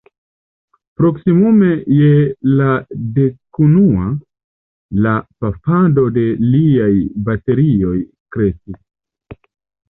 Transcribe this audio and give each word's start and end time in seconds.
Proksimume 0.99 1.67
je 1.97 2.07
la 2.61 2.69
dekunua, 3.17 4.07
la 5.09 5.13
pafado 5.45 6.07
de 6.17 6.25
liaj 6.55 6.89
baterioj 7.29 7.95
kreskis. 8.39 8.83